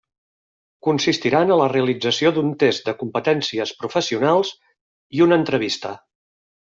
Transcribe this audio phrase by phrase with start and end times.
[0.85, 4.55] Consistiran a la realització d'un test de competències professionals
[5.19, 5.93] i una entrevista.